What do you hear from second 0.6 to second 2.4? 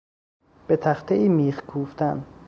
به تختهای میخ کوفتن